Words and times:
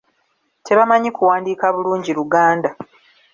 Tebamanyi 0.65 1.09
kuwandiika 1.15 1.65
bulungi 1.75 2.11
Luganda. 2.17 2.69